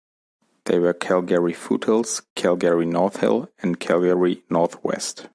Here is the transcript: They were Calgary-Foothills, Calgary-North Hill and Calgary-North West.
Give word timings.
They 0.65 0.79
were 0.79 0.95
Calgary-Foothills, 0.95 2.23
Calgary-North 2.33 3.17
Hill 3.17 3.49
and 3.59 3.79
Calgary-North 3.79 4.83
West. 4.83 5.27